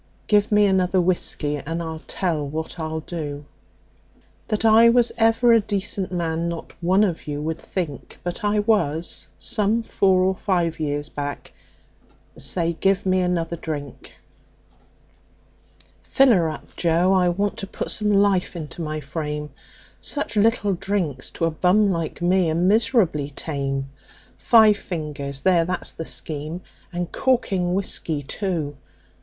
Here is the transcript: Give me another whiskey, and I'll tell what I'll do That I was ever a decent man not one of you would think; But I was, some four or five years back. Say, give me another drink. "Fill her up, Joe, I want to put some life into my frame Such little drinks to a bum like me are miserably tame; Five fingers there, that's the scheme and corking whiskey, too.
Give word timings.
Give 0.25 0.51
me 0.51 0.65
another 0.65 0.99
whiskey, 0.99 1.57
and 1.57 1.79
I'll 1.79 2.01
tell 2.07 2.47
what 2.47 2.79
I'll 2.79 3.01
do 3.01 3.45
That 4.47 4.65
I 4.65 4.89
was 4.89 5.11
ever 5.15 5.53
a 5.53 5.59
decent 5.61 6.11
man 6.11 6.49
not 6.49 6.73
one 6.81 7.03
of 7.03 7.27
you 7.27 7.39
would 7.39 7.59
think; 7.59 8.17
But 8.23 8.43
I 8.43 8.61
was, 8.61 9.27
some 9.37 9.83
four 9.83 10.23
or 10.23 10.33
five 10.33 10.79
years 10.79 11.07
back. 11.07 11.53
Say, 12.35 12.73
give 12.79 13.05
me 13.05 13.21
another 13.21 13.55
drink. 13.55 14.13
"Fill 16.01 16.31
her 16.31 16.49
up, 16.49 16.75
Joe, 16.75 17.13
I 17.13 17.29
want 17.29 17.55
to 17.57 17.67
put 17.67 17.91
some 17.91 18.11
life 18.11 18.55
into 18.55 18.81
my 18.81 19.01
frame 19.01 19.51
Such 19.99 20.35
little 20.35 20.73
drinks 20.73 21.29
to 21.29 21.45
a 21.45 21.51
bum 21.51 21.91
like 21.91 22.23
me 22.23 22.49
are 22.49 22.55
miserably 22.55 23.33
tame; 23.35 23.91
Five 24.35 24.77
fingers 24.77 25.43
there, 25.43 25.63
that's 25.63 25.93
the 25.93 26.05
scheme 26.05 26.61
and 26.91 27.11
corking 27.11 27.75
whiskey, 27.75 28.23
too. 28.23 28.75